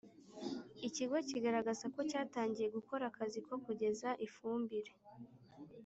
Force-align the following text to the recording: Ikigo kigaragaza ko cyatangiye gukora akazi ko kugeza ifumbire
Ikigo 0.87 1.17
kigaragaza 1.29 1.85
ko 1.93 1.99
cyatangiye 2.09 2.67
gukora 2.77 3.03
akazi 3.11 3.39
ko 3.47 3.53
kugeza 3.65 4.09
ifumbire 4.25 4.93